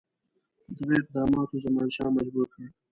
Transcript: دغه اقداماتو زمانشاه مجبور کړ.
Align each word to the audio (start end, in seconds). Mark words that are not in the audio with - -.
دغه 0.77 0.93
اقداماتو 1.01 1.61
زمانشاه 1.65 2.09
مجبور 2.17 2.47
کړ. 2.53 2.57